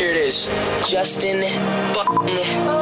[0.00, 0.46] Here it is.
[0.88, 1.42] Justin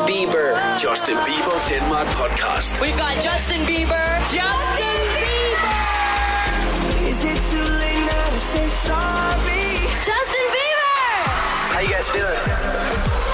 [0.07, 0.55] Bieber.
[0.79, 2.81] Justin Bieber Denmark podcast.
[2.81, 4.07] We've got Justin Bieber.
[4.31, 5.83] Justin Bieber.
[7.11, 9.67] Is it too late now to say sorry?
[10.07, 10.95] Justin Bieber.
[11.75, 12.39] How you guys feeling?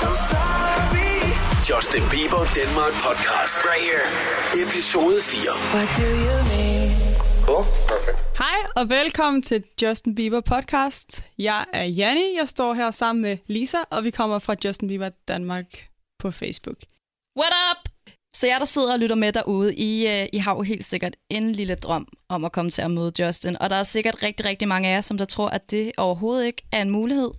[0.01, 1.13] I'm sorry.
[1.63, 3.67] Justin Bieber Denmark podcast.
[3.67, 4.07] Right here.
[4.65, 5.53] Episode 4.
[5.77, 7.24] What do you mean?
[7.47, 7.65] Cool.
[7.65, 8.39] Perfect.
[8.39, 11.25] Hej og velkommen til Justin Bieber podcast.
[11.39, 15.09] Jeg er Janni, jeg står her sammen med Lisa, og vi kommer fra Justin Bieber
[15.29, 16.77] Danmark på Facebook.
[17.39, 17.91] What up?
[18.37, 21.17] Så jeg, der sidder og lytter med derude, I, øh, I har jo helt sikkert
[21.31, 23.57] en lille drøm om at komme til at møde Justin.
[23.61, 26.47] Og der er sikkert rigtig, rigtig mange af jer, som der tror, at det overhovedet
[26.47, 27.31] ikke er en mulighed.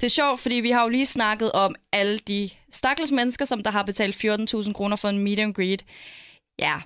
[0.00, 3.62] Det er sjovt, fordi vi har jo lige snakket om alle de stakkels mennesker, som
[3.62, 5.84] der har betalt 14.000 kroner for en meet and greet.
[6.58, 6.80] Ja,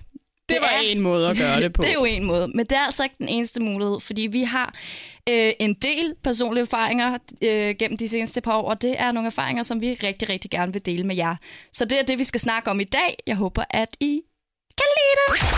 [0.49, 1.83] det, var en måde at gøre det på.
[1.83, 4.43] Det er jo en måde, men det er altså ikke den eneste mulighed, fordi vi
[4.43, 4.75] har
[5.29, 9.27] øh, en del personlige erfaringer øh, gennem de seneste par år, og det er nogle
[9.27, 11.37] erfaringer, som vi rigtig, rigtig gerne vil dele med jer.
[11.73, 13.17] Så det er det, vi skal snakke om i dag.
[13.27, 14.21] Jeg håber, at I
[14.79, 15.57] kan lide det.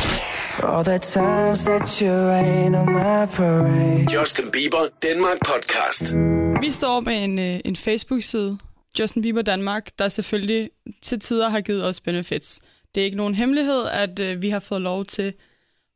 [0.53, 4.19] For all the times that you rain on my parade.
[4.19, 6.15] Justin Bieber Denmark podcast.
[6.61, 8.59] Vi står med en, øh, en Facebook-side,
[8.99, 10.71] Justin Bieber Danmark, der selvfølgelig
[11.03, 12.61] til tider har givet os benefits.
[12.95, 15.35] Det er ikke nogen hemmelighed, at øh, vi har fået lov til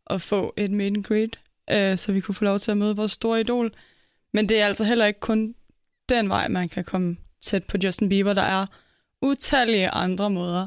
[0.07, 1.39] at få et meet and greet,
[1.71, 3.73] øh, så vi kunne få lov til at møde vores store idol.
[4.33, 5.55] Men det er altså heller ikke kun
[6.09, 8.33] den vej, man kan komme tæt på Justin Bieber.
[8.33, 8.67] Der er
[9.23, 10.67] utallige andre måder,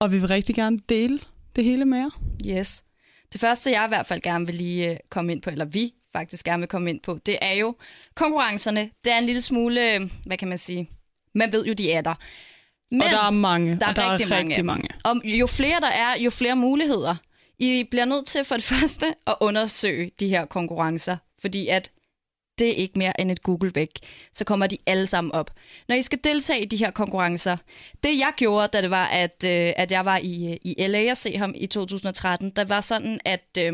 [0.00, 1.20] og vi vil rigtig gerne dele
[1.56, 2.10] det hele med jer.
[2.46, 2.84] Yes.
[3.32, 5.94] Det første, jeg i hvert fald gerne vil lige øh, komme ind på, eller vi
[6.12, 7.76] faktisk gerne vil komme ind på, det er jo
[8.14, 8.90] konkurrencerne.
[9.04, 10.90] Det er en lille smule, øh, hvad kan man sige,
[11.34, 12.14] man ved jo, de er der.
[12.90, 14.48] Men og der er mange, der er og der rigtig er mange.
[14.50, 14.88] rigtig mange.
[15.04, 17.16] Og jo flere der er, jo flere muligheder.
[17.58, 21.90] I bliver nødt til for det første at undersøge de her konkurrencer, fordi at
[22.58, 23.90] det er ikke mere end et Google væk.
[24.34, 25.50] Så kommer de alle sammen op.
[25.88, 27.56] Når I skal deltage i de her konkurrencer,
[28.04, 31.10] det jeg gjorde, da det var, at, øh, at jeg var i, øh, i LA
[31.10, 33.72] og se ham i 2013, der var sådan, at øh,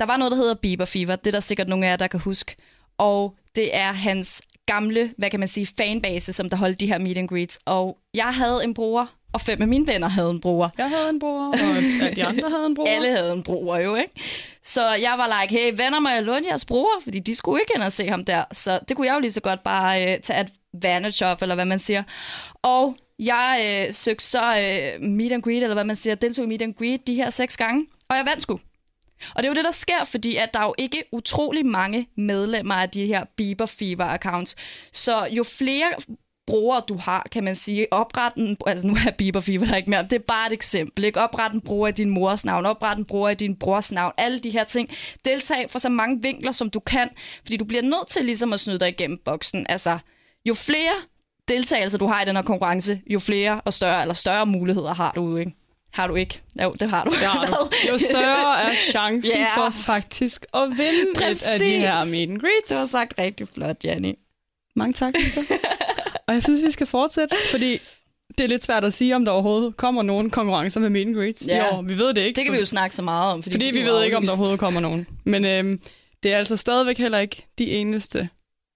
[0.00, 1.16] der var noget, der hedder Bieber Fever.
[1.16, 2.56] Det er der sikkert nogle af jer, der kan huske.
[2.98, 4.42] Og det er hans
[4.74, 7.58] gamle, hvad kan man sige, fanbase, som der holdt de her meet and greets.
[7.64, 10.72] Og jeg havde en bror, og fem af mine venner havde en bror.
[10.78, 12.86] Jeg havde en bror, og de andre havde en bror.
[12.94, 14.12] Alle havde en bror jo, ikke?
[14.64, 17.72] Så jeg var like, hey, venner mig, jeg låne jeres bror, fordi de skulle ikke
[17.74, 18.44] ind og se ham der.
[18.52, 21.64] Så det kunne jeg jo lige så godt bare øh, tage advantage of, eller hvad
[21.64, 22.02] man siger.
[22.62, 26.48] Og jeg øh, søgte så øh, meet and greet, eller hvad man siger, deltog i
[26.48, 28.60] meet and greet de her seks gange, og jeg vandt sgu.
[29.34, 32.08] Og det er jo det, der sker, fordi at der er jo ikke utrolig mange
[32.16, 34.54] medlemmer af de her Bieber Fever-accounts.
[34.92, 35.92] Så jo flere
[36.46, 39.90] brugere du har, kan man sige, opret en, altså nu er Bieber Fever der ikke
[39.90, 41.20] mere, det er bare et eksempel, ikke?
[41.20, 44.38] Opret en bruger i din mors navn, opret en bruger i din brors navn, alle
[44.38, 44.88] de her ting.
[45.24, 47.08] Deltag fra så mange vinkler, som du kan,
[47.42, 49.66] fordi du bliver nødt til ligesom at snyde dig igennem boksen.
[49.68, 49.98] Altså,
[50.48, 50.94] jo flere
[51.48, 55.12] deltagelser du har i den her konkurrence, jo flere og større, eller større muligheder har
[55.12, 55.61] du, ikke?
[55.92, 56.40] Har du ikke?
[56.62, 57.10] Jo, det har du.
[57.10, 57.70] Det har du.
[57.92, 59.54] Jo større er chancen yeah.
[59.54, 62.12] for faktisk at vinde et af de her Præcis.
[62.16, 62.68] meet and greets.
[62.68, 64.14] Det var sagt rigtig flot, Janni.
[64.76, 65.40] Mange tak, Lisa.
[66.28, 67.78] og jeg synes, vi skal fortsætte, fordi
[68.38, 71.14] det er lidt svært at sige, om der overhovedet kommer nogen konkurrencer med meet and
[71.16, 71.46] greets.
[71.46, 71.74] Ja.
[71.74, 72.36] Jo, vi ved det ikke.
[72.36, 73.42] Det kan vi jo snakke så meget om.
[73.42, 75.06] Fordi, Fordi vi ved ikke, om der overhovedet kommer nogen.
[75.24, 75.80] Men øhm,
[76.22, 78.28] det er altså stadigvæk heller ikke de eneste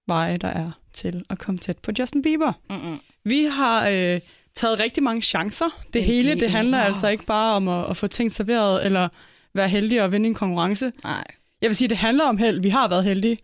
[0.08, 2.52] veje, der er til at komme tæt på Justin Bieber.
[2.70, 3.00] Mm-mm.
[3.24, 4.20] Vi har øh,
[4.56, 5.64] taget rigtig mange chancer.
[5.84, 8.32] Det Men hele, det det handler er- altså ikke bare om at, at få ting
[8.32, 9.08] serveret, eller
[9.54, 10.92] være heldig og vinde en konkurrence.
[11.04, 11.24] Nej.
[11.62, 12.60] Jeg vil sige, det handler om held.
[12.60, 13.38] Vi har været heldige,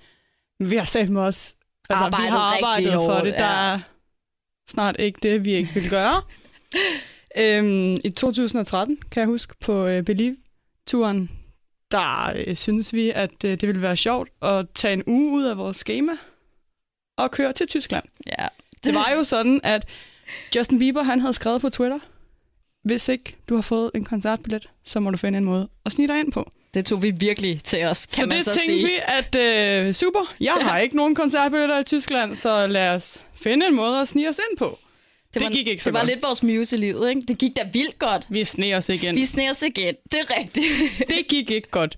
[0.60, 1.54] men vi har med os.
[1.90, 3.34] Altså, Arbejdet vi har arbejdet for hårdt, det.
[3.34, 3.74] Der ja.
[3.74, 3.80] er
[4.70, 6.22] snart ikke det, vi ikke vil gøre.
[7.38, 11.30] øhm, I 2013, kan jeg huske, på øh, Believe-turen,
[11.90, 15.44] der øh, synes vi, at øh, det ville være sjovt at tage en uge ud
[15.44, 16.12] af vores schema
[17.18, 18.04] og køre til Tyskland.
[18.38, 18.48] Ja.
[18.84, 19.86] Det var jo sådan, at
[20.56, 21.98] Justin Bieber han havde skrevet på Twitter,
[22.84, 26.08] hvis ikke du har fået en koncertbillet, så må du finde en måde at snige
[26.08, 26.50] dig ind på.
[26.74, 28.84] Det tog vi virkelig til os, kan så man det så tænkte sige.
[28.84, 33.66] vi, at øh, super, jeg har ikke nogen koncertbilletter i Tyskland, så lad os finde
[33.66, 34.78] en måde at snige os ind på.
[35.34, 36.10] Det, var, det gik ikke så Det var godt.
[36.10, 37.20] lidt vores muse i livet, ikke?
[37.28, 38.26] Det gik da vildt godt.
[38.28, 39.14] Vi sneg os igen.
[39.14, 39.94] Vi sneer os igen.
[40.12, 40.66] Det er rigtigt.
[41.16, 41.96] Det gik ikke godt.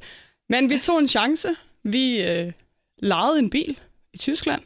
[0.48, 1.48] Men vi tog en chance.
[1.82, 2.52] Vi øh,
[2.98, 3.78] lejede en bil
[4.14, 4.62] i Tyskland.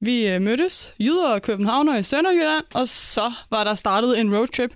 [0.00, 4.74] Vi øh, mødtes, jyder og københavner i Sønderjylland, og så var der startet en roadtrip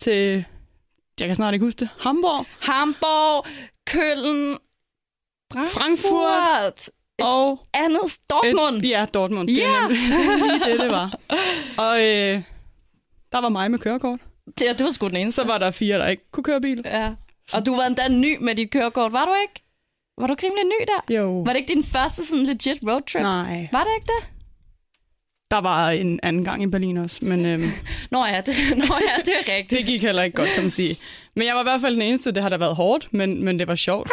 [0.00, 0.44] til,
[1.20, 3.46] jeg kan snart ikke huske det, Hamburg Hamburg,
[3.86, 4.58] Køln,
[5.54, 6.90] Frankfurt.
[7.22, 8.76] og andet Dortmund.
[8.84, 9.48] Et, ja, Dortmund.
[9.48, 9.64] Det, Ja.
[9.74, 11.18] er nemlig, det lige det, det var.
[11.78, 12.42] Og øh,
[13.32, 14.20] der var mig med kørekort.
[14.46, 15.40] Det, det var sgu den eneste.
[15.42, 16.82] Så var der fire, der ikke kunne køre bil.
[16.84, 17.12] Ja.
[17.54, 19.62] Og du var endda ny med dit kørekort, var du ikke?
[20.18, 21.14] Var du ikke rimelig ny der?
[21.20, 21.40] Jo.
[21.40, 23.22] Var det ikke din første sådan legit roadtrip?
[23.22, 23.68] Nej.
[23.72, 24.35] Var det ikke det?
[25.50, 27.62] Der var en anden gang i Berlin også, men øhm,
[28.10, 29.70] Nå ja, det, nå ja, det er rigtigt.
[29.70, 30.96] det gik heller ikke godt, kan man sige.
[31.36, 33.58] Men jeg var i hvert fald den eneste, det har da været hårdt, men, men
[33.58, 34.10] det var sjovt.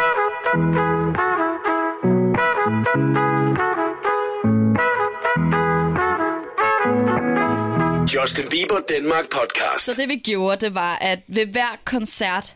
[8.16, 9.86] Justin Bieber Danmark podcast.
[9.86, 12.56] Så det vi gjorde, det var, at ved hver koncert,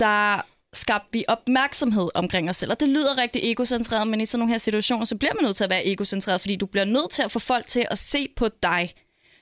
[0.00, 0.40] der
[0.72, 2.70] skabte vi opmærksomhed omkring os selv.
[2.70, 5.56] Og det lyder rigtig egocentreret, men i sådan nogle her situationer, så bliver man nødt
[5.56, 8.28] til at være egocentreret, fordi du bliver nødt til at få folk til at se
[8.36, 8.94] på dig.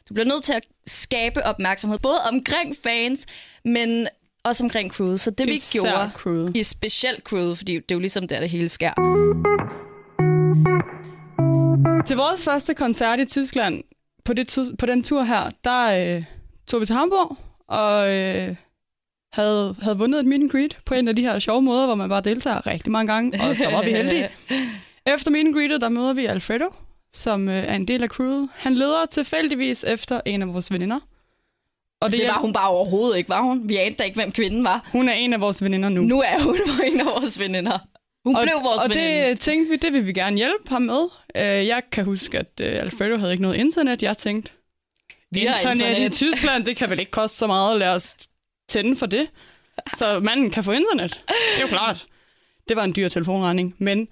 [0.08, 3.26] Du bliver nødt til at skabe opmærksomhed, både omkring fans,
[3.64, 4.08] men
[4.44, 5.20] også omkring crewet.
[5.20, 6.56] Så det vi Især gjorde crewet.
[6.56, 8.93] i specielt crewet, fordi det er jo ligesom der, det hele sker.
[12.06, 13.82] Til vores første koncert i Tyskland,
[14.25, 16.25] på, det på den tur her, der øh,
[16.67, 17.37] tog vi til Hamburg
[17.69, 18.56] og øh,
[19.36, 21.94] havde, havde vundet et meet and greet på en af de her sjove måder, hvor
[21.94, 24.28] man bare deltager rigtig mange gange, og så var vi heldige.
[25.14, 26.64] Efter meet and greetet, der møder vi Alfredo,
[27.12, 28.48] som øh, er en del af crewet.
[28.54, 31.00] Han leder tilfældigvis efter en af vores veninder.
[32.00, 33.68] Og Det var hun bare overhovedet ikke, var hun?
[33.68, 34.88] Vi anede da ikke, hvem kvinden var.
[34.92, 36.02] Hun er en af vores veninder nu.
[36.02, 36.56] Nu er hun
[36.92, 37.78] en af vores veninder.
[38.24, 39.28] Hun og, blev vores og veninde.
[39.30, 41.00] det tænkte vi, det vil vi gerne hjælpe ham med.
[41.36, 44.02] Øh, jeg kan huske, at øh, Alfredo havde ikke noget internet.
[44.02, 44.52] Jeg tænkte,
[45.30, 46.12] Vi internet, internet.
[46.12, 47.78] i Tyskland, det kan vel ikke koste så meget.
[47.78, 48.16] Lad os
[48.68, 49.30] tænde for det.
[49.94, 51.24] Så manden kan få internet.
[51.28, 52.06] Det er jo klart.
[52.68, 53.74] Det var en dyr telefonregning.
[53.78, 54.08] Men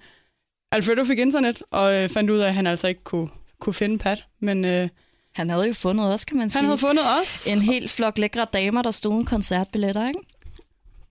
[0.71, 3.29] Alfredo fik internet, og øh, fandt ud af, at han altså ikke kunne,
[3.59, 4.25] kunne finde Pat.
[4.39, 4.89] Men øh,
[5.31, 6.59] Han havde jo fundet os, kan man sige.
[6.59, 7.47] han havde fundet os.
[7.47, 10.19] En helt flok lækre damer, der stod en koncertbilletter, ikke?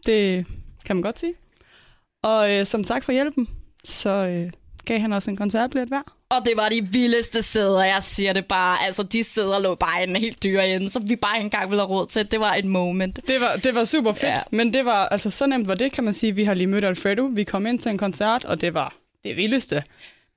[0.06, 0.46] Det
[0.86, 1.34] kan man godt sige.
[2.22, 3.48] Og øh, som tak for hjælpen,
[3.84, 4.52] så øh,
[4.84, 6.02] gav han også en koncertbillet hver.
[6.28, 8.84] Og det var de vildeste sæder, jeg siger det bare.
[8.86, 11.80] Altså, de sæder lå bare i helt dyre ende, som vi bare ikke engang ville
[11.82, 12.30] have råd til.
[12.32, 13.20] Det var et moment.
[13.28, 14.40] Det var, det var super fedt, ja.
[14.50, 16.34] men det var, altså så nemt var det, kan man sige.
[16.34, 18.94] Vi har lige mødt Alfredo, vi kom ind til en koncert, og det var
[19.24, 19.82] det vildeste.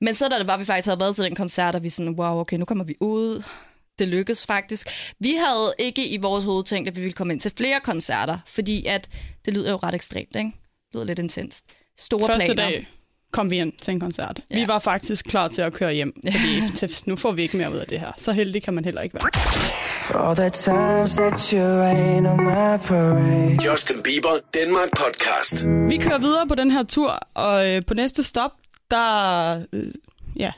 [0.02, 2.14] Men så da det var, vi faktisk havde været til den koncert, og vi sådan,
[2.14, 3.44] wow, okay, nu kommer vi ud.
[4.00, 4.90] Det lykkedes faktisk.
[5.20, 8.38] Vi havde ikke i vores hoved tænkt, at vi ville komme ind til flere koncerter,
[8.48, 9.10] fordi at
[9.46, 10.52] det lyder jo ret ekstremt, ikke?
[10.88, 11.66] Det lyder lidt intenst.
[11.98, 12.70] Store Første planer.
[12.70, 12.88] dag
[13.31, 14.39] kom vi ind til en koncert.
[14.51, 14.59] Ja.
[14.59, 17.71] Vi var faktisk klar til at køre hjem, fordi til- nu får vi ikke mere
[17.71, 18.12] ud af det her.
[18.18, 19.31] Så heldig kan man heller ikke være.
[20.03, 23.57] For all the times that you rain on my parade.
[23.71, 25.65] Justin Bieber Danmark podcast.
[25.89, 28.51] Vi kører videre på den her tur, og øh, på næste stop,
[28.91, 29.91] der, øh,
[30.35, 30.51] ja,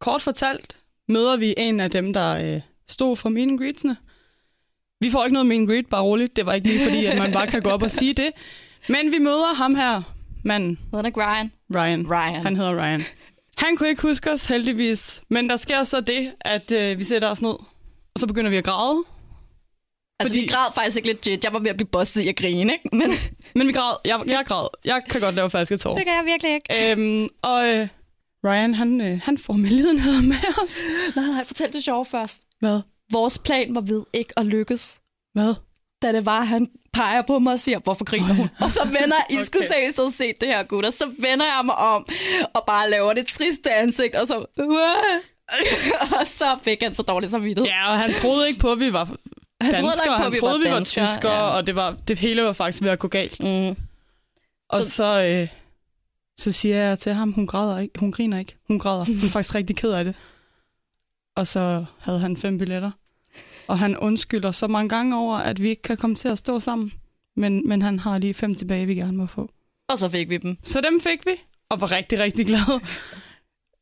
[0.00, 0.76] kort fortalt,
[1.08, 3.96] møder vi en af dem, der øh, stod for meet and greetsene.
[5.00, 6.36] Vi får ikke noget meet and greet, bare roligt.
[6.36, 8.30] Det var ikke lige fordi, at man bare kan gå op og sige det.
[8.88, 10.02] Men vi møder ham her,
[10.44, 11.52] manden, Hedder han ikke Ryan?
[11.74, 12.10] Ryan.
[12.10, 12.42] Ryan.
[12.42, 13.02] Han hedder Ryan.
[13.58, 15.22] Han kunne ikke huske os, heldigvis.
[15.30, 17.50] Men der sker så det, at øh, vi sætter os ned,
[18.14, 19.04] og så begynder vi at græde.
[20.20, 21.44] Altså, Fordi- vi græd faktisk ikke legit.
[21.44, 22.96] Jeg var ved at blive bustet i at grine, ikke?
[22.96, 23.10] Men
[23.56, 23.96] Men vi græd.
[24.04, 24.68] Jeg, jeg græd.
[24.84, 25.94] Jeg kan godt lave falske tårer.
[25.96, 26.90] det kan jeg virkelig ikke.
[26.92, 27.88] Øhm, og øh,
[28.46, 30.78] Ryan, han, øh, han får medlidenhed med os.
[31.16, 32.42] Nej, nej, fortæl det sjove først.
[32.60, 32.80] Hvad?
[33.12, 35.00] Vores plan var ved ikke at lykkes.
[35.32, 35.54] Hvad?
[36.02, 38.48] Da det var, han peger på mig og siger, hvorfor griner hun?
[38.60, 39.74] Og så vender, I skulle Okay.
[39.74, 40.90] seriøst have set det her, gutter.
[40.90, 42.06] Så vender jeg mig om
[42.54, 44.34] og bare laver det triste ansigt, og så...
[46.20, 47.70] og så fik han så dårligt samvittighed.
[47.72, 49.04] Ja, og han troede ikke på, at vi var
[49.60, 49.92] Han troede danskere.
[50.04, 51.40] ikke på, han at vi troede, var vi var danskere, tyskere, ja.
[51.56, 53.40] og det, var, det hele var faktisk ved at gå galt.
[53.40, 53.76] Mm.
[54.68, 55.48] Og Så- så, så, øh,
[56.40, 57.98] så siger jeg til ham, hun græder ikke.
[57.98, 58.56] Hun griner ikke.
[58.68, 59.04] Hun græder.
[59.04, 60.14] Hun er faktisk rigtig ked af det.
[61.36, 62.90] Og så havde han fem billetter.
[63.66, 66.60] Og han undskylder så mange gange over, at vi ikke kan komme til at stå
[66.60, 66.92] sammen.
[67.36, 69.50] Men, men han har lige fem tilbage, vi gerne må få.
[69.88, 70.56] Og så fik vi dem.
[70.62, 71.32] Så dem fik vi,
[71.68, 72.80] og var rigtig, rigtig glade.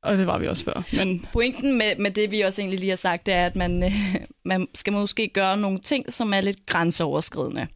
[0.02, 0.82] Og det var vi også før.
[0.96, 3.82] Men Pointen med, med det, vi også egentlig lige har sagt, det er, at man,
[3.82, 3.92] øh,
[4.44, 7.66] man skal måske gøre nogle ting, som er lidt grænseoverskridende.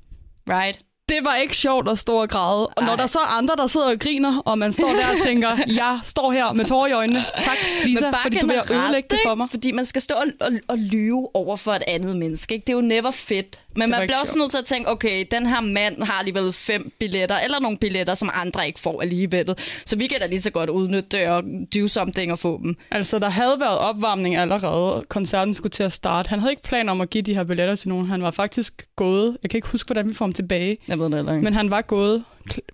[0.50, 0.80] Right?
[1.08, 2.66] Det var ikke sjovt at stå og græde.
[2.66, 2.96] Og når Ej.
[2.96, 6.00] der så er andre, der sidder og griner, og man står der og tænker, jeg
[6.04, 7.24] står her med tårer i øjnene.
[7.42, 9.50] Tak, Lisa, fordi du vil ødelægge det for mig.
[9.50, 12.54] Fordi man skal stå og, og, og lyve over for et andet menneske.
[12.54, 12.64] Ikke?
[12.66, 13.60] Det er jo never fedt.
[13.76, 14.40] Men man bliver også sjovt.
[14.40, 18.14] nødt til at tænke, okay, den her mand har alligevel fem billetter, eller nogle billetter,
[18.14, 19.54] som andre ikke får alligevel.
[19.86, 21.42] Så vi kan da lige så godt udnytte det og
[21.74, 22.76] do something og få dem.
[22.90, 26.28] Altså, der havde været opvarmning allerede, koncerten skulle til at starte.
[26.28, 28.06] Han havde ikke planer om at give de her billetter til nogen.
[28.06, 29.36] Han var faktisk gået.
[29.42, 30.78] Jeg kan ikke huske, hvordan vi får ham tilbage.
[30.88, 31.44] Jeg ved det heller ikke.
[31.44, 32.24] Men han var gået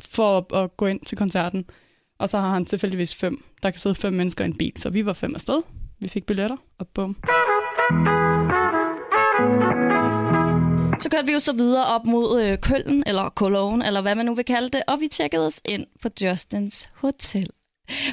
[0.01, 1.65] for at, at gå ind til koncerten.
[2.19, 3.45] Og så har han tilfældigvis fem.
[3.63, 5.63] Der kan sidde fem mennesker i en bil, så vi var fem afsted.
[6.01, 7.17] Vi fik billetter, og bum.
[11.03, 14.27] Så kørte vi jo så videre op mod øh, Køln, eller Cologne, eller hvad man
[14.27, 17.49] nu vil kalde det, og vi tjekkede os ind på Justins hotel.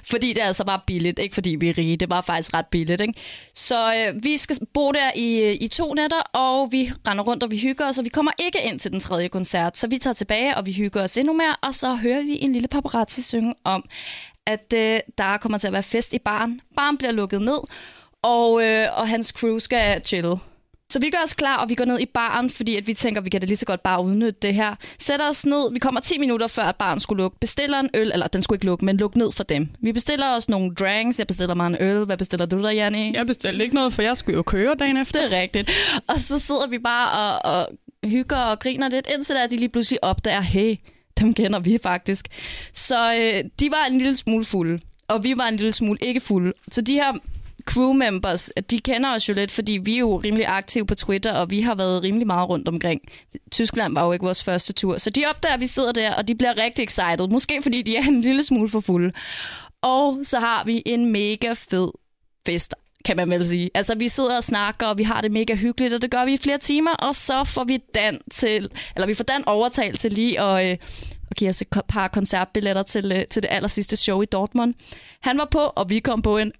[0.03, 2.65] Fordi det er altså bare billigt, ikke fordi vi er rige, det var faktisk ret
[2.67, 3.01] billigt.
[3.01, 3.13] Ikke?
[3.55, 7.43] Så øh, vi skal bo der i, øh, i to nætter, og vi render rundt,
[7.43, 9.77] og vi hygger os, og vi kommer ikke ind til den tredje koncert.
[9.77, 12.53] Så vi tager tilbage, og vi hygger os endnu mere, og så hører vi en
[12.53, 13.83] lille paparazzi synge om,
[14.47, 16.61] at øh, der kommer til at være fest i baren.
[16.75, 17.59] Baren bliver lukket ned,
[18.23, 20.35] og, øh, og hans crew skal chille.
[20.91, 23.21] Så vi gør os klar, og vi går ned i baren, fordi at vi tænker,
[23.21, 24.75] at vi kan da lige så godt bare udnytte det her.
[24.99, 27.37] Sætter os ned, vi kommer 10 minutter før, at baren skulle lukke.
[27.39, 29.67] Bestiller en øl, eller den skulle ikke lukke, men lukke ned for dem.
[29.79, 32.05] Vi bestiller os nogle drinks, jeg bestiller mig en øl.
[32.05, 33.13] Hvad bestiller du der, Janni?
[33.15, 35.21] Jeg bestilte ikke noget, for jeg skulle jo køre dagen efter.
[35.21, 35.71] Det er rigtigt.
[36.07, 37.67] Og så sidder vi bare og, og
[38.05, 40.75] hygger og griner lidt, indtil der de lige pludselig opdager, hey,
[41.19, 42.27] dem kender vi faktisk.
[42.73, 46.19] Så øh, de var en lille smule fulde, og vi var en lille smule ikke
[46.19, 46.53] fulde.
[46.71, 47.13] Så de her
[47.65, 51.33] crew members, de kender os jo lidt, fordi vi er jo rimelig aktive på Twitter,
[51.33, 53.01] og vi har været rimelig meget rundt omkring.
[53.51, 56.27] Tyskland var jo ikke vores første tur, så de opdager, at vi sidder der, og
[56.27, 57.27] de bliver rigtig excited.
[57.31, 59.11] Måske fordi de er en lille smule for fulde.
[59.81, 61.91] Og så har vi en mega fed
[62.45, 62.75] fest
[63.05, 63.69] kan man vel sige.
[63.73, 66.33] Altså, vi sidder og snakker, og vi har det mega hyggeligt, og det gør vi
[66.33, 70.13] i flere timer, og så får vi Dan til, eller vi får Dan overtalt til
[70.13, 70.77] lige at, øh,
[71.31, 74.73] at give os et par koncertbilletter til, øh, til det aller sidste show i Dortmund.
[75.21, 76.51] Han var på, og vi kom på en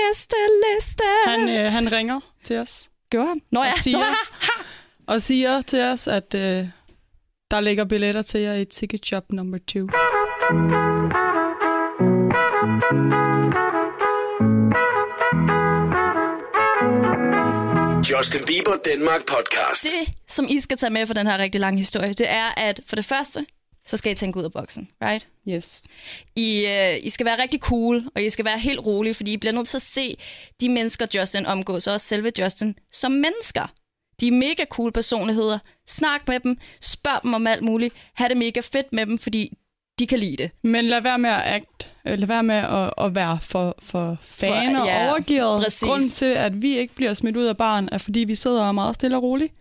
[0.00, 1.04] gæsteliste.
[1.26, 3.40] Han, øh, han ringer til os Gjorde han?
[3.52, 3.72] Nå ja.
[3.72, 4.04] og siger,
[5.06, 6.68] og siger til os, at øh,
[7.50, 9.78] der ligger billetter til jer i Ticket Shop number 2.
[18.10, 19.82] Justin Bieber Danmark podcast.
[19.82, 22.80] Det, som I skal tage med for den her rigtig lange historie, det er, at
[22.86, 23.46] for det første,
[23.90, 25.28] så skal I tænke ud af boksen, right?
[25.48, 25.84] Yes.
[26.36, 29.36] I, øh, I skal være rigtig cool, og I skal være helt rolige, fordi I
[29.36, 30.16] bliver nødt til at se
[30.60, 33.72] de mennesker, Justin omgås, og også selve Justin, som mennesker.
[34.20, 35.58] De er mega cool personligheder.
[35.86, 39.52] Snak med dem, spørg dem om alt muligt, ha' det mega fedt med dem, fordi
[39.98, 40.50] de kan lide det.
[40.62, 44.16] Men lad være med at act, øh, lad være med at, at være for, for
[44.22, 45.62] fan For- og ja, overgivet.
[45.64, 45.88] præcis.
[45.88, 48.72] Grunden til, at vi ikke bliver smidt ud af baren, er fordi vi sidder er
[48.72, 49.54] meget stille og roligt.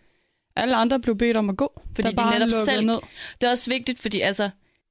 [0.62, 1.82] Alle andre blev bedt om at gå.
[1.96, 3.00] Fordi de netop selv- Ned.
[3.42, 4.50] Det er også vigtigt, fordi altså,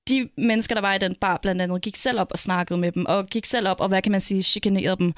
[0.08, 2.92] de mennesker, der var i den bar blandt andet, gik selv op og snakkede med
[2.92, 5.12] dem, og gik selv op og, hvad kan man sige, chikanerede dem.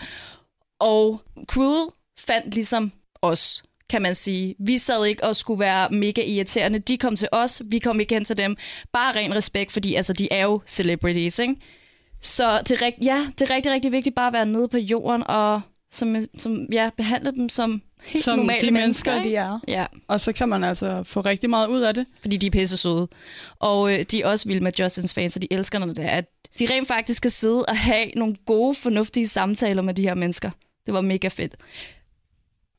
[0.80, 1.86] Og crewet
[2.18, 2.92] fandt ligesom
[3.22, 4.54] os, kan man sige.
[4.58, 6.78] Vi sad ikke og skulle være mega irriterende.
[6.78, 8.56] De kom til os, vi kom ikke hen til dem.
[8.92, 11.56] Bare ren respekt, fordi altså, de er jo celebrities, ikke?
[12.20, 15.22] Så det er, ja, det er rigtig, rigtig vigtigt bare at være nede på jorden
[15.26, 19.28] og som, som, ja, behandle dem som helt Som normale de mennesker, ikke?
[19.30, 19.58] de er.
[19.68, 22.06] Ja, Og så kan man altså få rigtig meget ud af det.
[22.20, 23.08] fordi de er pisse søde.
[23.58, 26.08] Og øh, de er også vilde med Justins fans, og de elsker, når det er,
[26.08, 26.24] at
[26.58, 30.50] de rent faktisk skal sidde og have nogle gode, fornuftige samtaler med de her mennesker.
[30.86, 31.54] Det var mega fedt.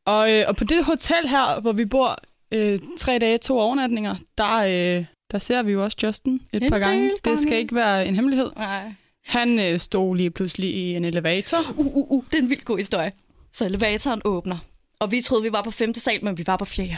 [0.06, 2.18] Og, øh, og på det hotel her, hvor vi bor
[2.52, 6.70] øh, tre dage, to overnatninger, der, øh, der ser vi jo også Justin et En
[6.70, 7.12] par del gange.
[7.26, 7.60] Det skal gange.
[7.62, 8.52] ikke være en hemmelighed.
[8.58, 8.92] Nej.
[9.26, 11.58] Han øh, stod lige pludselig i en elevator.
[11.78, 13.12] Uh, uh, uh, det er en vildt god historie.
[13.54, 14.58] Så elevatoren åbner,
[15.02, 16.98] og vi troede, vi var på femte sal, men vi var på fjerde.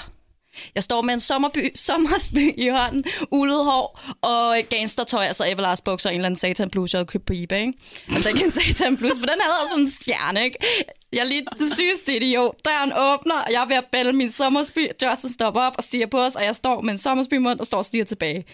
[0.75, 6.09] Jeg står med en sommerby, sommersby i hånden, ulet hår og gangstertøj, altså Everlast bukser
[6.09, 7.59] og en eller anden satan bluse, jeg havde købt på eBay.
[7.59, 7.73] Ikke?
[8.11, 10.43] Altså ikke en satan bluse, men den havde sådan en stjerne.
[10.43, 10.57] Ikke?
[11.13, 12.55] Jeg er lige det sygeste idiot.
[12.65, 14.87] Døren åbner, og jeg er ved at bælge min sommersby.
[15.03, 17.65] Justin stopper op og stiger på os, og jeg står med en sommersby mund og
[17.65, 18.45] står og stiger tilbage.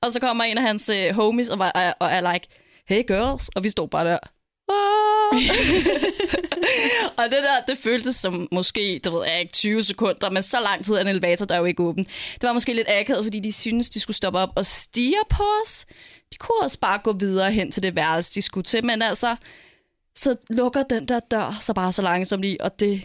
[0.00, 2.46] Og så kommer en af hans øh, homies og, var, og er like,
[2.88, 4.18] hey girls, og vi står bare der.
[4.68, 5.36] "Ah."
[7.18, 10.60] og det der, det føltes som måske, det ved jeg ikke, 20 sekunder, men så
[10.60, 12.04] lang tid er en elevator, der er jo ikke åben.
[12.34, 15.44] Det var måske lidt akavet, fordi de synes de skulle stoppe op og stige på
[15.62, 15.86] os.
[16.32, 19.36] De kunne også bare gå videre hen til det værelse, de skulle til, men altså,
[20.16, 23.02] så lukker den der dør så bare så langsomt lige, og det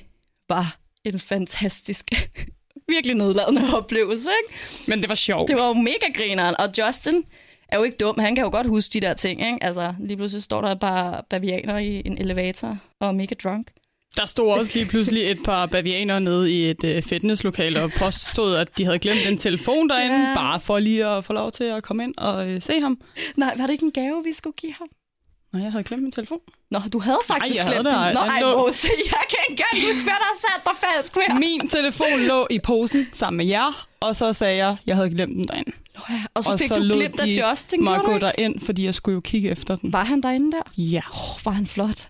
[0.49, 2.05] var en fantastisk,
[2.93, 4.59] virkelig nedladende oplevelse, ikke?
[4.87, 5.47] Men det var sjovt.
[5.47, 7.23] Det var jo mega grineren, og Justin
[7.71, 8.19] er jo ikke dum.
[8.19, 9.57] Han kan jo godt huske de der ting, ikke?
[9.63, 13.71] Altså, lige pludselig står der et par bavianer i en elevator og er mega drunk.
[14.17, 18.55] Der stod også lige pludselig et par bavianer nede i et øh, fitnesslokale og påstod,
[18.55, 20.35] at de havde glemt en telefon derinde, ja.
[20.35, 23.01] bare for lige at få lov til at komme ind og øh, se ham.
[23.35, 24.87] Nej, var det ikke en gave, vi skulle give ham?
[25.53, 26.39] Nej, jeg havde glemt min telefon.
[26.71, 28.05] Nå, du havde faktisk jeg havde glemt det.
[28.05, 28.13] den.
[28.13, 31.15] Nå, ej, lå- Mose, jeg kan ikke engang huske, hvad der er sat dig falsk
[31.15, 31.39] her.
[31.39, 35.35] Min telefon lå i posen sammen med jer, og så sagde jeg, jeg havde glemt
[35.35, 35.71] den derinde.
[35.95, 36.21] Nå, ja.
[36.33, 39.13] Og så og fik så du glemt af Justin, mig gå derind, fordi jeg skulle
[39.13, 39.93] jo kigge efter den.
[39.93, 40.61] Var han derinde der?
[40.77, 42.07] Ja, Oh, var han flot?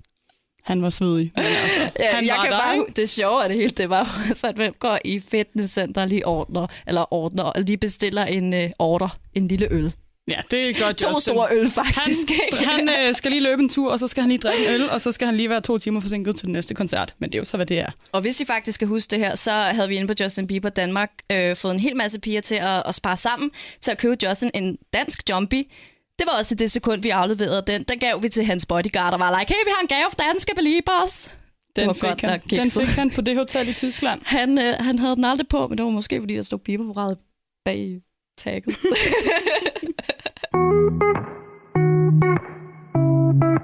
[0.64, 1.32] han var svedig.
[1.36, 3.90] Men altså, Ja, han jeg var kan der, bare, det sjove af det hele, det
[3.90, 8.54] var så at hvem går i fitnesscenter lige ordner, eller ordner, og lige bestiller en
[8.54, 9.94] uh, order, en lille øl.
[10.32, 11.22] Ja, det er godt, To Justin.
[11.34, 12.32] store øl, Han, faktisk.
[12.32, 12.58] ikke?
[12.66, 14.90] han øh, skal lige løbe en tur, og så skal han lige drikke en øl,
[14.90, 17.14] og så skal han lige være to timer forsinket til den næste koncert.
[17.20, 17.92] Men det er jo så, hvad det er.
[18.12, 20.70] Og hvis I faktisk skal huske det her, så havde vi inde på Justin Bieber
[20.70, 24.18] Danmark øh, fået en hel masse piger til at, at spare sammen til at købe
[24.28, 25.68] Justin en dansk jumpy.
[26.20, 27.84] Det var også i det sekund, vi afleverede den.
[27.84, 30.24] Den gav vi til hans bodyguard og var like, hey, vi har en gave for
[30.30, 31.32] danske beliebers.
[31.76, 34.22] Den, var fik, godt han, nok den fik han på det hotel i Tyskland.
[34.26, 37.16] Han, øh, han havde den aldrig på, men det var måske, fordi der stod Bieber
[37.66, 38.02] bag
[38.38, 38.76] tagget.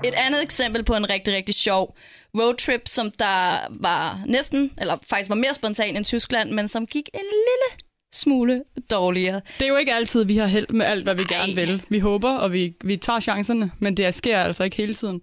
[0.04, 1.98] Et andet eksempel på en rigtig, rigtig sjov
[2.40, 7.10] roadtrip, som der var næsten, eller faktisk var mere spontan end Tyskland, men som gik
[7.14, 9.42] en lille smule dårligere.
[9.60, 11.38] Det er jo ikke altid, vi har held med alt, hvad vi Ej.
[11.38, 11.84] gerne vil.
[11.90, 15.22] Vi håber, og vi, vi tager chancerne, men det sker altså ikke hele tiden.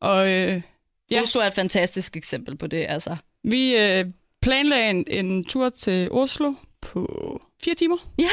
[0.00, 0.62] Og øh,
[1.10, 1.22] Ja.
[1.22, 3.16] Oslo er et fantastisk eksempel på det, altså.
[3.44, 4.04] vi øh,
[4.42, 7.96] planlagde en, en tur til Oslo på fire timer.
[8.18, 8.30] Ja.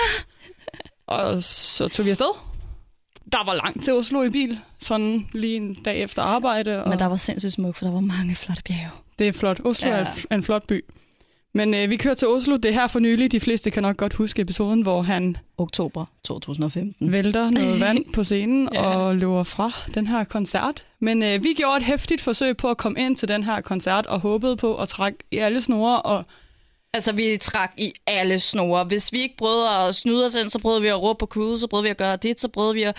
[1.08, 2.53] Og så tog vi afsted.
[3.34, 6.84] Der var langt til Oslo i bil, sådan lige en dag efter arbejde.
[6.84, 8.90] Og Men der var sindssygt smukt, for der var mange flotte bjerge.
[9.20, 9.60] Det er flot.
[9.66, 9.96] Oslo Ja.
[9.96, 10.86] er er en flot by.
[11.56, 12.56] Men øh, vi kører til Oslo.
[12.58, 13.32] Det er her for nylig.
[13.32, 17.12] De fleste kan nok godt huske episoden, hvor han Oktober 2015.
[17.12, 18.82] vælter noget vand på scenen Ja.
[18.82, 20.84] og løber fra den her koncert.
[21.00, 24.06] Men øh, vi gjorde et hæftigt forsøg på at komme ind til den her koncert
[24.06, 26.02] og håbede på at trække i alle snore.
[26.02, 26.24] Og
[26.96, 28.84] Altså, vi trak i alle snore.
[28.84, 31.58] Hvis vi ikke prøvede at snyde os ind, så prøvede vi at råbe på crew,
[31.58, 32.98] så prøvede vi at gøre dit, så prøvede vi at,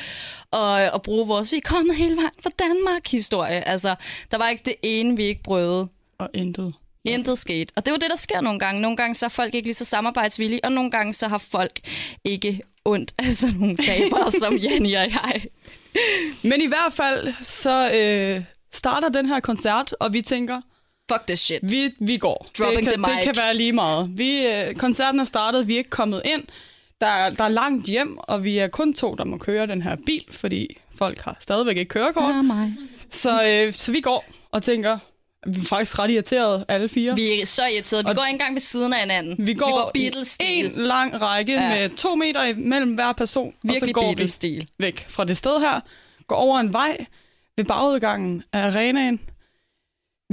[0.52, 3.68] at, at bruge vores, vi er kommet hele vejen fra Danmark-historie.
[3.68, 3.94] Altså,
[4.30, 5.88] der var ikke det ene, vi ikke prøvede.
[6.18, 6.74] og intet.
[7.04, 7.72] Intet skete.
[7.76, 8.80] Og det er jo det, der sker nogle gange.
[8.80, 11.80] Nogle gange så er folk ikke lige så samarbejdsvillige, og nogle gange så har folk
[12.24, 15.42] ikke ondt af sådan nogle tabere som Janni og jeg.
[16.44, 20.60] Men i hvert fald så øh, starter den her koncert, og vi tænker,
[21.12, 21.60] Fuck this shit.
[21.62, 22.46] Vi, vi går.
[22.58, 23.24] Dropping det, the kan, mic.
[23.24, 24.10] det kan være lige meget.
[24.18, 26.42] Vi, øh, koncerten er startet, vi er ikke kommet ind.
[27.00, 29.82] Der, er- der er langt hjem, og vi er kun to, der må køre den
[29.82, 32.34] her bil, fordi folk har stadigvæk ikke kørekort.
[32.34, 32.72] Ja, mig.
[33.10, 34.98] Så, øh, så vi går og tænker,
[35.46, 37.14] vi er faktisk ret irriterede, alle fire.
[37.16, 38.04] Vi er så irriterede.
[38.04, 39.46] Vi Og- går ikke engang ved siden af hinanden.
[39.46, 40.66] vi går, vi går Beatles-stil.
[40.66, 41.68] en lang række Ja.
[41.68, 44.68] med to meter imellem hver person, og så Virkelig går vi Beatles-stil.
[44.78, 45.80] væk fra det sted her,
[46.26, 47.06] går over en vej
[47.56, 49.20] ved bagudgangen af arenaen.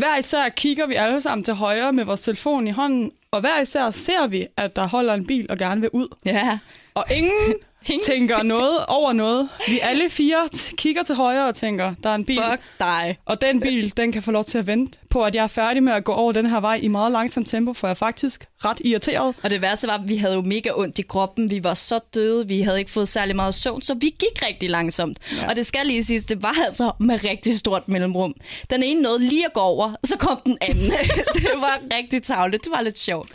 [0.01, 3.61] Hver især kigger vi alle sammen til højre med vores telefon i hånden, og hver
[3.61, 6.07] især ser vi, at der holder en bil og gerne vil ud.
[6.25, 6.59] Ja.
[6.93, 7.59] Og ingen Ingen.
[8.05, 9.49] Tænker noget over noget.
[9.67, 12.39] Vi alle fire kigger til højre og tænker, der er en bil.
[12.49, 13.17] Fuck dig.
[13.25, 15.83] Og den bil, den kan få lov til at vente på, at jeg er færdig
[15.83, 18.45] med at gå over den her vej i meget langsomt tempo, for jeg er faktisk
[18.65, 19.35] ret irriteret.
[19.43, 21.49] Og det værste var, at vi havde jo mega ondt i kroppen.
[21.51, 22.47] Vi var så døde.
[22.47, 25.19] Vi havde ikke fået særlig meget søvn, så vi gik rigtig langsomt.
[25.37, 25.49] Ja.
[25.49, 28.33] Og det skal lige siges, det var altså med rigtig stort mellemrum.
[28.69, 30.91] Den ene nåede lige at gå over, så kom den anden.
[31.35, 32.63] det var rigtig tavligt.
[32.63, 33.29] Det var lidt sjovt.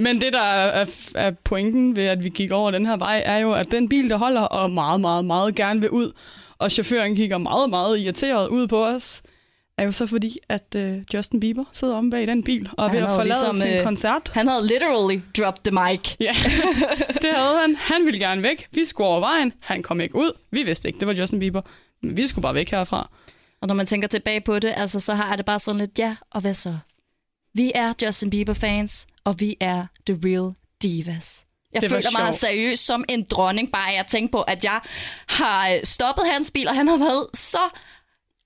[0.00, 3.38] Men det, der er, er pointen ved, at vi gik over den her vej, er
[3.38, 6.12] jo, at den bil, der holder og meget, meget, meget gerne vil ud,
[6.58, 9.22] og chaufføren kigger meget, meget irriteret ud på os,
[9.78, 12.92] er jo så fordi, at uh, Justin Bieber sidder om bag den bil og er
[12.92, 14.30] ved at forlade ligesom, sin øh, koncert.
[14.34, 16.16] Han havde literally dropped the mic.
[16.20, 16.32] Ja,
[17.22, 17.76] det havde han.
[17.78, 18.68] Han ville gerne væk.
[18.72, 19.52] Vi skulle over vejen.
[19.60, 20.32] Han kom ikke ud.
[20.50, 21.62] Vi vidste ikke, det var Justin Bieber.
[22.02, 23.10] Men vi skulle bare væk herfra.
[23.62, 25.98] Og når man tænker tilbage på det, altså, så har jeg det bare sådan lidt,
[25.98, 26.76] ja, og hvad så?
[27.54, 31.44] Vi er Justin Bieber-fans, og vi er the real divas.
[31.72, 32.36] Jeg Det føler mig sjovt.
[32.36, 34.80] seriøst som en dronning, bare jeg tænker på, at jeg
[35.28, 37.58] har øh, stoppet hans bil, og han har været så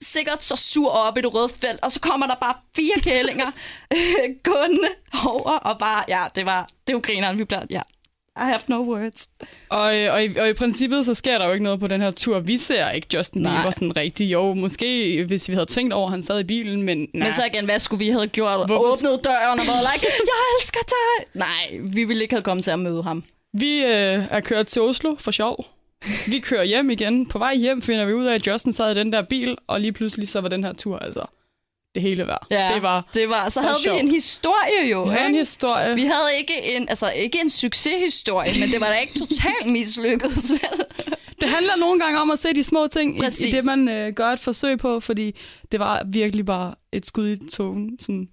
[0.03, 3.47] sikkert så sur oppe i det røde felt, og så kommer der bare fire kællinger
[3.95, 4.89] øh, gående
[5.27, 7.83] over, og bare, ja, det var, det var grineren, vi blev, ja,
[8.37, 9.29] I have no words.
[9.69, 12.01] Og, øh, og, i, og i princippet, så sker der jo ikke noget på den
[12.01, 12.39] her tur.
[12.41, 13.57] Vi ser ikke Justin Nej.
[13.57, 14.33] Bieber sådan rigtig.
[14.33, 17.09] Jo, måske hvis vi havde tænkt over, at han sad i bilen, men nej.
[17.27, 18.67] Men så igen, hvad skulle vi have gjort?
[18.67, 21.27] Hvorfor- Åbnet døren og været like, jeg elsker dig!
[21.41, 23.25] Nej, vi ville ikke have kommet til at møde ham.
[23.53, 25.67] Vi øh, er kørt til Oslo for sjov.
[26.27, 27.27] Vi kører hjem igen.
[27.27, 29.81] På vej hjem finder vi ud af, at Justin sad i den der bil, og
[29.81, 31.25] lige pludselig så var den her tur altså
[31.95, 32.47] det hele værd.
[32.75, 33.97] det var det var, så, havde sjovt.
[33.97, 35.03] vi en historie jo.
[35.03, 35.39] vi havde en ikke?
[35.39, 35.95] historie.
[35.95, 40.51] Vi havde ikke en, altså ikke en succeshistorie, men det var da ikke totalt mislykket.
[40.51, 40.61] vel?
[41.41, 44.13] Det handler nogle gange om at se de små ting i, i det, man øh,
[44.13, 45.35] gør et forsøg på, fordi
[45.73, 47.97] det var virkelig bare et skud i togen.
[48.01, 48.29] Sådan,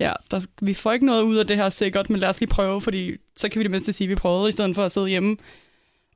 [0.00, 2.50] ja, der, vi får ikke noget ud af det her sikkert, men lad os lige
[2.50, 4.92] prøve, fordi så kan vi det mindste sige, at vi prøvede, i stedet for at
[4.92, 5.36] sidde hjemme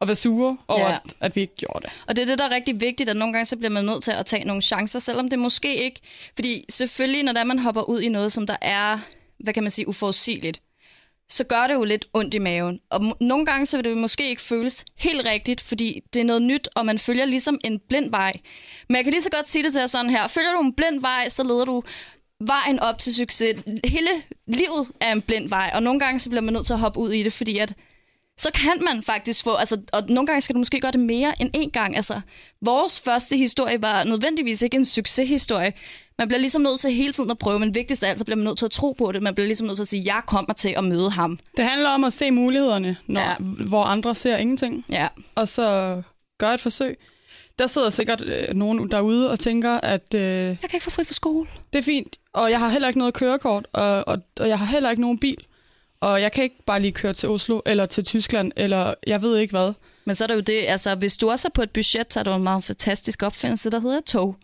[0.00, 0.94] og være sure over, Ja.
[0.94, 1.90] at, at vi ikke gjorde det.
[2.06, 4.02] Og det er det, der er rigtig vigtigt, at nogle gange så bliver man nødt
[4.04, 6.00] til at tage nogle chancer, selvom det måske ikke...
[6.34, 8.98] Fordi selvfølgelig, når der man hopper ud i noget, som der er,
[9.38, 10.60] hvad kan man sige, uforudsigeligt,
[11.30, 12.80] så gør det jo lidt ondt i maven.
[12.90, 16.42] Og nogle gange så vil det måske ikke føles helt rigtigt, fordi det er noget
[16.42, 18.32] nyt, og man følger ligesom en blind vej.
[18.88, 20.26] Men jeg kan lige så godt sige det til jer sådan her.
[20.26, 21.82] Følger du en blind vej, så leder du
[22.40, 23.56] vejen op til succes.
[23.84, 24.08] Hele
[24.46, 27.00] livet er en blind vej, og nogle gange så bliver man nødt til at hoppe
[27.00, 27.74] ud i det, fordi at
[28.38, 31.32] så kan man faktisk få, altså, og nogle gange skal du måske gøre det mere
[31.40, 31.96] end en gang.
[31.96, 32.20] Altså,
[32.60, 35.72] vores første historie var nødvendigvis ikke en succeshistorie.
[36.18, 38.36] Man bliver ligesom nødt til hele tiden at prøve, men vigtigst af alt, så bliver
[38.36, 39.22] man nødt til at tro på det.
[39.22, 41.38] Man bliver ligesom nødt til at sige, jeg kommer til at møde ham.
[41.56, 43.34] Det handler om at se mulighederne, når, ja.
[43.68, 46.02] hvor andre ser ingenting, Ja, og så
[46.38, 46.98] gøre et forsøg.
[47.58, 51.04] Der sidder sikkert øh, nogen derude og tænker, at øh, jeg kan ikke få fri
[51.04, 51.48] fra skole.
[51.72, 54.66] det er fint, og jeg har heller ikke noget kørekort, og, og, og jeg har
[54.66, 55.44] heller ikke nogen bil.
[56.00, 59.36] Og jeg kan ikke bare lige køre til Oslo, eller til Tyskland, eller jeg ved
[59.38, 59.72] ikke hvad.
[60.04, 62.20] Men så er det jo det, altså hvis du også er på et budget, så
[62.20, 64.36] er der en meget fantastisk opfindelse, der hedder tog.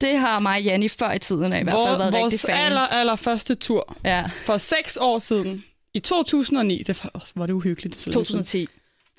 [0.00, 2.40] Det har mig og Janni før i tiden af i hvert fald været vores rigtig
[2.40, 2.66] fan.
[2.66, 7.52] aller, aller første tur Ja, for seks år siden, i 2009, det var, var det
[7.52, 7.94] uhyggeligt.
[7.94, 8.68] det er så længe siden.
[8.68, 8.68] 2010.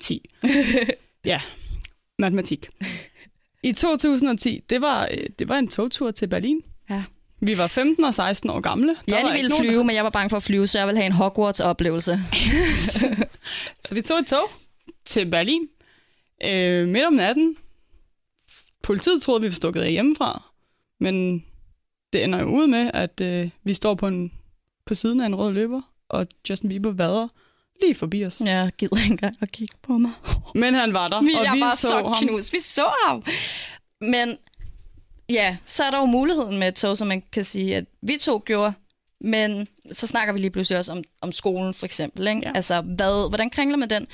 [0.00, 0.30] 10.
[1.24, 1.40] ja,
[2.18, 2.68] matematik.
[3.62, 6.62] I 2010, det var, øh, det var en togtur til Berlin.
[7.40, 7.46] Ja.
[7.46, 8.96] Vi var 15 og 16 år gamle.
[9.08, 11.06] Der ikke ville flyve, men jeg var bange for at flyve, så jeg ville have
[11.06, 12.12] en Hogwarts-oplevelse.
[12.12, 13.24] der-
[13.86, 14.50] Så vi tog et tog
[15.04, 15.68] til Berlin
[16.44, 17.56] øh, midt om natten.
[18.82, 20.42] Politiet troede, vi var stukket af hjemmefra,
[21.00, 21.44] men
[22.12, 24.32] det ender jo ud med, at øh, vi står på, en,
[24.86, 27.28] på siden af en rød løber, og Justin Bieber vader
[27.82, 28.40] lige forbi os.
[28.40, 30.10] Jeg gider ikke engang at kigge på mig.
[30.54, 32.26] Men han var der, Vi og vi så, så ham.
[32.26, 32.52] knust.
[32.52, 33.22] Vi så ham.
[34.00, 34.36] Men
[35.30, 38.16] ja, så er der jo muligheden med et tog, som man kan sige, at vi
[38.20, 38.72] to gjorde.
[39.20, 42.26] Men så snakker vi lige pludselig også om, om skolen, for eksempel.
[42.28, 42.40] Ikke?
[42.44, 42.52] Ja.
[42.54, 44.06] Altså, hvad, hvordan kringler man den?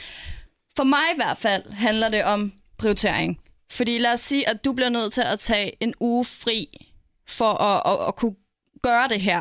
[0.77, 3.41] For mig i hvert fald handler det om prioritering.
[3.71, 6.69] Fordi lad os sige, at du bliver nødt til at tage en uge fri
[7.29, 8.35] for at, at, at kunne
[8.83, 9.41] gøre det her.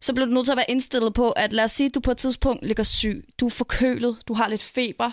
[0.00, 2.00] Så bliver du nødt til at være indstillet på, at lad os sige, at du
[2.00, 3.24] på et tidspunkt ligger syg.
[3.40, 5.10] Du er forkølet, du har lidt feber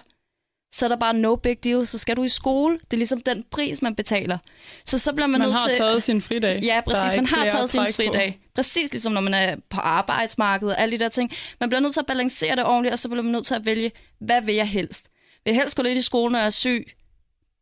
[0.72, 2.74] så er der bare no big deal, så skal du i skole.
[2.80, 4.38] Det er ligesom den pris, man betaler.
[4.86, 5.78] Så så bliver man, Man nødt har til...
[5.78, 6.60] taget sin fridag.
[6.64, 7.16] Ja, præcis.
[7.16, 7.96] Man har taget sin trække på.
[7.96, 8.40] fridag.
[8.56, 11.32] Præcis ligesom når man er på arbejdsmarkedet og alle de der ting.
[11.60, 13.66] Man bliver nødt til at balancere det ordentligt, og så bliver man nødt til at
[13.66, 15.10] vælge, hvad vil jeg helst?
[15.46, 16.88] Vil jeg helst gå lidt i skole, når jeg er syg?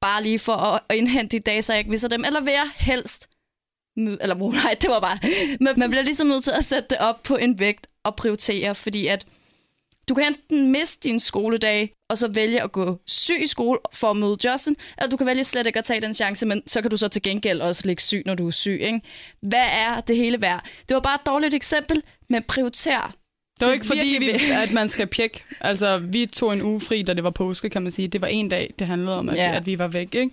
[0.02, 2.24] Bare lige for at, at indhente de dage, så jeg ikke misser dem.
[2.26, 3.30] Eller vil jeg helst...
[3.98, 5.20] Eller nej, det var bare...
[5.60, 8.76] Men man bliver ligesom nødt til at sætte det op på en vægt og prioritere,
[8.76, 9.26] fordi at
[10.10, 14.10] du kan enten miste din skoledag, og så vælge at gå syg i skole for
[14.10, 16.82] at møde Justin, eller du kan vælge slet ikke at tage den chance, men så
[16.82, 18.80] kan du så til gengæld også ligge syg, når du er syg.
[18.82, 19.02] Ikke?
[19.41, 20.65] Hvad er det hele værd?
[20.89, 23.02] Det var bare et dårligt eksempel, men prioriter.
[23.60, 25.43] Det var Det ikke fordi, vi, at man skal pjekke.
[25.62, 28.08] Altså, vi tog en uge fri, da det var påske, kan man sige.
[28.08, 29.56] Det var en dag, det handlede om, at, Ja.
[29.56, 30.30] at vi var væk, ikke?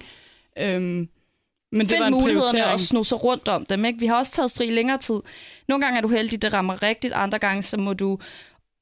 [0.59, 1.09] Øhm,
[1.73, 3.85] men det Find var en mulighederne og snu sig rundt om dem.
[3.85, 3.99] Ikke?
[3.99, 5.21] Vi har også taget fri længere tid.
[5.69, 7.13] Nogle gange er du heldig, det rammer rigtigt.
[7.13, 8.19] Andre gange, så må du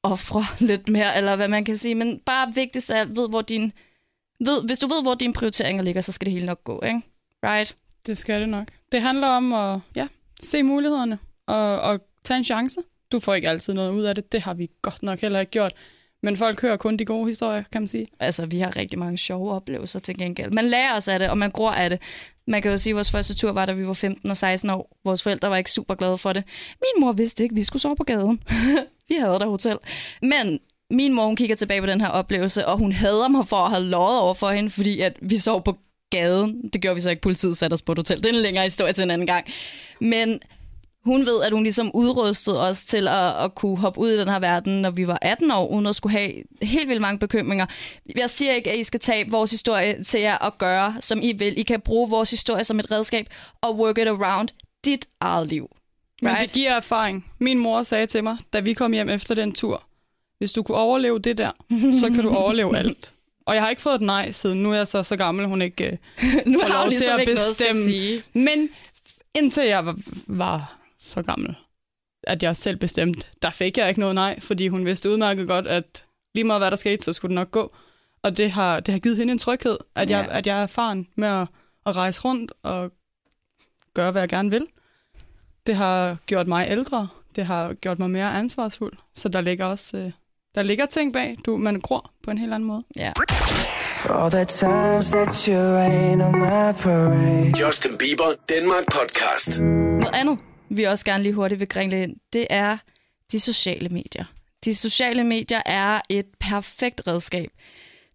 [0.03, 1.95] ofre lidt mere, eller hvad man kan sige.
[1.95, 3.71] Men bare vigtigst af alt, ved, hvor din,
[4.39, 6.81] ved, hvis du ved, hvor dine prioriteringer ligger, så skal det hele nok gå.
[6.81, 7.01] Ikke?
[7.43, 7.75] Right?
[8.05, 8.67] Det skal det nok.
[8.91, 10.07] Det handler om at ja,
[10.39, 12.79] se mulighederne og, og tage en chance.
[13.11, 14.31] Du får ikke altid noget ud af det.
[14.31, 15.73] Det har vi godt nok heller ikke gjort.
[16.23, 18.07] Men folk hører kun de gode historier, kan man sige.
[18.19, 20.51] Altså, vi har rigtig mange sjove oplevelser til gengæld.
[20.51, 21.99] Man lærer os af det, og man gror af det.
[22.47, 24.69] Man kan jo sige, at vores første tur var, da vi var 15 og 16
[24.69, 24.97] år.
[25.05, 26.43] Vores forældre var ikke super glade for det.
[26.81, 28.43] Min mor vidste ikke, at vi skulle sove på gaden.
[29.09, 29.77] vi havde der hotel.
[30.21, 30.59] Men
[30.89, 33.71] min mor, hun kigger tilbage på den her oplevelse, og hun hader mig for at
[33.71, 35.77] have lovet over for hende, fordi at vi sov på
[36.09, 36.69] gaden.
[36.73, 37.21] Det gjorde vi så ikke.
[37.21, 38.17] Politiet satte os på et hotel.
[38.17, 39.45] Det er en længere historie til en anden gang.
[40.01, 40.39] Men
[41.05, 44.27] hun ved, at hun ligesom udrustede os til at, at kunne hoppe ud i den
[44.29, 47.65] her verden, når vi var 18 år, uden at skulle have helt vildt mange bekymringer.
[48.17, 51.31] Jeg siger ikke, at I skal tage vores historie til jer og gøre, som I
[51.31, 51.59] vil.
[51.59, 53.27] I kan bruge vores historie som et redskab
[53.61, 54.49] og work it around
[54.85, 55.67] dit eget liv.
[56.21, 56.41] Men Right?
[56.41, 57.25] det giver erfaring.
[57.39, 59.83] Min mor sagde til mig, da vi kom hjem efter den tur,
[60.37, 61.51] hvis du kunne overleve det der,
[61.99, 63.13] så kan du overleve alt.
[63.45, 64.63] Og jeg har ikke fået et nej siden.
[64.63, 65.97] Nu er jeg så så gammel, hun ikke øh,
[66.45, 67.85] nu får har lov til ligesom at ikke noget at bestemme.
[67.85, 68.23] sige.
[68.33, 68.69] Men
[69.35, 69.95] indtil jeg var,
[70.27, 71.55] var så gammel,
[72.23, 75.67] at jeg selv bestemte, der fik jeg ikke noget nej, fordi hun vidste udmærket godt,
[75.67, 77.75] at lige meget hvad der skete, så skulle det nok gå.
[78.23, 80.37] Og det har, det har givet hende en tryghed, at jeg, Ja.
[80.37, 81.47] at jeg er erfaren med at,
[81.85, 82.91] at rejse rundt og
[83.93, 84.65] gøre, hvad jeg gerne vil.
[85.67, 87.07] Det har gjort mig ældre.
[87.35, 88.93] Det har gjort mig mere ansvarsfuld.
[89.15, 90.11] Så der ligger også øh,
[90.55, 91.37] der ligger ting bag.
[91.45, 92.83] Du, man gror på en helt anden måde.
[92.95, 93.11] Ja.
[93.99, 97.65] For all the times that you rain on my parade.
[97.65, 99.61] Justin Bieber Danmark Podcast.
[99.61, 100.39] Noget andet,
[100.77, 102.77] vi også gerne lige hurtigt vil kringle ind, det er
[103.31, 104.25] de sociale medier.
[104.65, 107.49] De sociale medier er et perfekt redskab.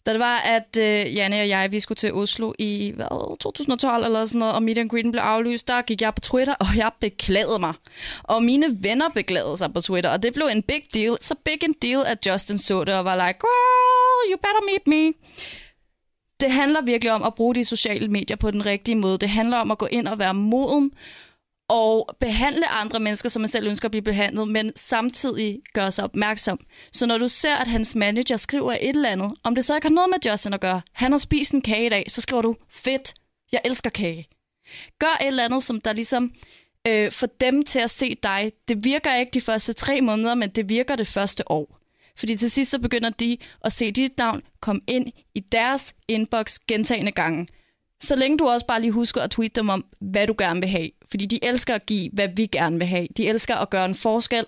[0.06, 4.04] Da det var, at øh, Janne og jeg, vi skulle til Oslo i hvad, 2012
[4.04, 6.66] eller sådan noget, og meet and greeten blev aflyst, der gik jeg på Twitter, og
[6.76, 7.74] jeg beklagede mig.
[8.22, 11.16] Og mine venner beklagede sig på Twitter, og det blev en big deal.
[11.20, 14.86] Så big en deal, at Justin så det og var like, girl, you better meet
[14.86, 15.12] me.
[16.40, 19.18] Det handler virkelig om at bruge de sociale medier på den rigtige måde.
[19.18, 20.90] Det handler om at gå ind og være moden,
[21.68, 26.04] og behandle andre mennesker, som man selv ønsker at blive behandlet, men samtidig gøre sig
[26.04, 26.61] opmærksom.
[26.92, 29.88] Så når du ser, at hans manager skriver et eller andet, om det så ikke
[29.88, 32.42] har noget med Justin at gøre, han har spist en kage i dag, så skriver
[32.42, 33.14] du, fedt,
[33.52, 34.28] jeg elsker kage.
[34.98, 36.33] Gør et eller andet, som der ligesom
[36.88, 38.52] øh, får dem til at se dig.
[38.68, 41.78] Det virker ikke de første tre måneder, men det virker det første år.
[42.16, 46.59] Fordi til sidst så begynder de at se dit navn komme ind i deres inbox
[46.68, 47.48] gentagende gange.
[48.00, 50.68] Så længe du også bare lige husker at tweete dem om, hvad du gerne vil
[50.68, 50.90] have.
[51.10, 53.06] Fordi de elsker at give, hvad vi gerne vil have.
[53.16, 54.44] De elsker at gøre en forskel.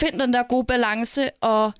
[0.00, 1.72] Find den der gode balance, og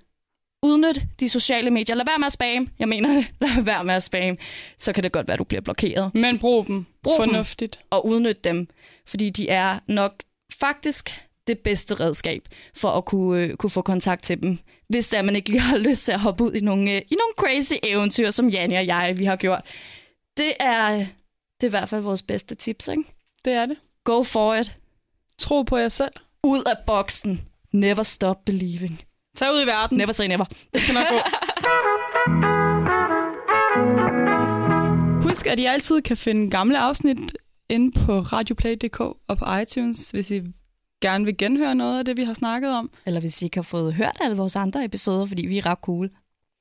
[0.62, 1.96] udnyt de sociale medier.
[1.96, 2.68] Lad være med at spam.
[2.78, 3.08] Jeg mener.
[3.40, 4.36] Lad være med at spam.
[4.78, 6.14] Så kan det godt være, at du bliver blokeret.
[6.14, 7.28] Men brug dem Brug dem.
[7.28, 7.80] fornuftigt.
[7.90, 8.68] Og udnyt dem,
[9.06, 10.14] fordi de er nok
[10.52, 14.58] faktisk det bedste redskab for at kunne, øh, kunne få kontakt til dem.
[14.88, 17.14] Hvis der man ikke lige har lyst til at hoppe ud i nogle, øh, i
[17.14, 19.60] nogle crazy eventyr, som Janne og jeg vi har gjort.
[20.36, 20.90] Det er,
[21.60, 23.04] det er i hvert fald vores bedste tips, ikke?
[23.44, 23.76] Det er det.
[24.06, 24.76] Go for it.
[25.38, 26.12] Tro på jer selv.
[26.44, 27.40] Ud af boksen.
[27.72, 29.02] Never stop believing.
[29.36, 29.98] Tag ud i verden.
[29.98, 30.44] Never say never.
[30.74, 31.18] Det skal nok gå.
[35.28, 37.18] Husk, at I altid kan finde gamle afsnit
[37.68, 40.42] inde på radioplay.dk og på iTunes, hvis I
[41.00, 42.90] gerne vil genhøre noget af det, vi har snakket om.
[43.06, 45.78] Eller hvis I ikke har fået hørt alle vores andre episoder, fordi vi er ret
[45.82, 46.10] cool,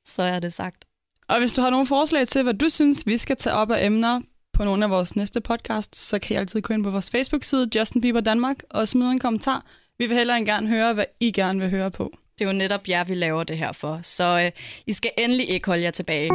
[0.07, 0.85] så er det sagt.
[1.27, 3.85] Og hvis du har nogle forslag til, hvad du synes, vi skal tage op af
[3.85, 4.21] emner
[4.55, 7.69] på nogle af vores næste podcasts, så kan I altid gå ind på vores Facebook-side,
[7.75, 9.65] Justin Bieber Danmark, og smide en kommentar.
[9.99, 12.11] Vi vil hellere end gerne høre, hvad I gerne vil høre på.
[12.39, 13.99] Det er jo netop jer, vi laver det her for.
[14.03, 14.51] Så øh,
[14.87, 16.29] I skal endelig ikke holde jer tilbage.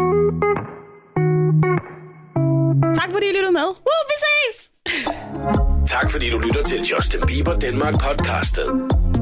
[2.94, 3.68] Tak fordi I lyttede med.
[3.86, 4.70] Woo, vi ses!
[5.86, 8.66] Tak fordi du lytter til Justin Bieber Danmark podcastet.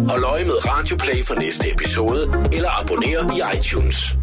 [0.09, 4.18] Hold øje med Radioplay for næste episode, eller abonner i iTunes.